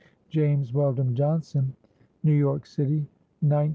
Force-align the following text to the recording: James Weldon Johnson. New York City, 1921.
James 0.31 0.73
Weldon 0.73 1.13
Johnson. 1.15 1.75
New 2.23 2.31
York 2.33 2.65
City, 2.65 3.05
1921. 3.41 3.69